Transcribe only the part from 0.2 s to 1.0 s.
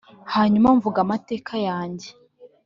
hanyuma mvuga